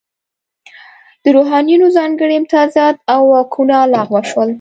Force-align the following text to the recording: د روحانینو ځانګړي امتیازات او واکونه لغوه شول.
د 1.23 1.25
روحانینو 1.35 1.85
ځانګړي 1.97 2.33
امتیازات 2.37 2.95
او 3.13 3.21
واکونه 3.33 3.75
لغوه 3.93 4.21
شول. 4.29 4.49